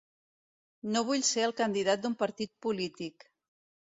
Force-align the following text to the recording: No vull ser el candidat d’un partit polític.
No 0.95 1.03
vull 1.09 1.25
ser 1.27 1.43
el 1.49 1.53
candidat 1.59 2.03
d’un 2.05 2.17
partit 2.21 2.53
polític. 2.67 3.29